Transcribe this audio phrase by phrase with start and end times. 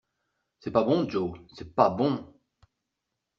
[0.61, 2.25] C’est pas bon Jo, c’est pas bon.